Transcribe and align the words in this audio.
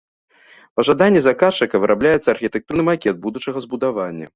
Па 0.77 0.85
жаданні 0.87 1.21
заказчыка 1.27 1.83
вырабляецца 1.85 2.27
архітэктурны 2.37 2.91
макет 2.93 3.15
будучага 3.29 3.59
збудавання. 3.71 4.27